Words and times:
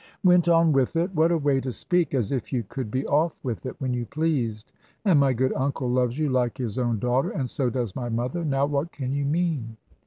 "Went 0.23 0.49
on 0.49 0.71
with 0.73 0.95
it! 0.95 1.13
What 1.13 1.31
a 1.31 1.37
way 1.37 1.61
to 1.61 1.71
speak! 1.71 2.15
As 2.15 2.31
if 2.31 2.51
you 2.51 2.63
could 2.67 2.89
be 2.89 3.05
off 3.05 3.37
with 3.43 3.67
it 3.67 3.79
when 3.79 3.93
you 3.93 4.07
pleased! 4.07 4.73
And 5.05 5.19
my 5.19 5.31
good 5.31 5.53
uncle 5.53 5.91
loves 5.91 6.17
you 6.17 6.27
like 6.27 6.57
his 6.57 6.79
own 6.79 6.97
daughter; 6.97 7.29
and 7.29 7.47
so 7.47 7.69
does 7.69 7.95
my 7.95 8.09
mother. 8.09 8.43
Now 8.43 8.65
what 8.65 8.91
can 8.91 9.11
you 9.13 9.25
mean?" 9.25 9.77